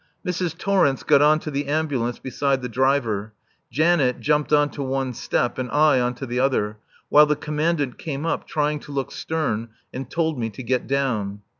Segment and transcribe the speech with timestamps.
[0.25, 0.57] Mrs.
[0.57, 3.33] Torrence got on to the ambulance beside the driver,
[3.69, 7.99] Janet jumped on to one step and I on to the other, while the Commandant
[7.99, 11.41] came up, trying to look stern, and told me to get down.